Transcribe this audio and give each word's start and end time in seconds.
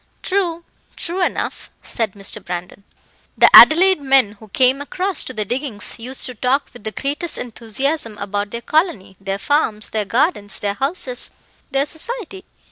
"True 0.23 0.63
true 0.95 1.21
enough," 1.23 1.69
said 1.83 2.13
Mr. 2.13 2.43
Brandon. 2.43 2.83
"The 3.37 3.51
Adelaide 3.55 4.01
men 4.01 4.31
who 4.39 4.47
came 4.47 4.81
across 4.81 5.23
to 5.25 5.31
the 5.31 5.45
diggings 5.45 5.99
used 5.99 6.25
to 6.25 6.33
talk 6.33 6.69
with 6.73 6.85
the 6.85 6.91
greatest 6.91 7.37
enthusiasm 7.37 8.17
about 8.17 8.49
their 8.49 8.61
colony, 8.63 9.15
their 9.21 9.37
farms, 9.37 9.91
their 9.91 10.05
gardens, 10.05 10.57
their 10.57 10.73
houses, 10.73 11.29
their 11.69 11.85
society. 11.85 12.43